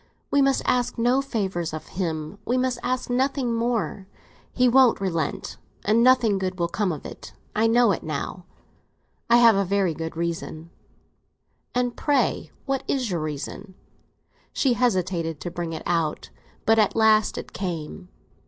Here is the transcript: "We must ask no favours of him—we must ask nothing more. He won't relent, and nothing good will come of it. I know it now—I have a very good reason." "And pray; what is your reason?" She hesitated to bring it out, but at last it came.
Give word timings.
"We 0.31 0.41
must 0.41 0.63
ask 0.65 0.97
no 0.97 1.21
favours 1.21 1.73
of 1.75 1.89
him—we 1.89 2.57
must 2.57 2.79
ask 2.81 3.07
nothing 3.07 3.53
more. 3.53 4.07
He 4.51 4.67
won't 4.67 4.99
relent, 4.99 5.57
and 5.85 6.01
nothing 6.01 6.39
good 6.39 6.57
will 6.57 6.69
come 6.69 6.91
of 6.91 7.05
it. 7.05 7.33
I 7.55 7.67
know 7.67 7.91
it 7.91 8.01
now—I 8.01 9.37
have 9.37 9.55
a 9.55 9.63
very 9.63 9.93
good 9.93 10.17
reason." 10.17 10.71
"And 11.75 11.95
pray; 11.95 12.49
what 12.65 12.81
is 12.87 13.11
your 13.11 13.19
reason?" 13.21 13.75
She 14.51 14.73
hesitated 14.73 15.39
to 15.41 15.51
bring 15.51 15.71
it 15.71 15.83
out, 15.85 16.31
but 16.65 16.79
at 16.79 16.95
last 16.95 17.37
it 17.37 17.53
came. 17.53 18.09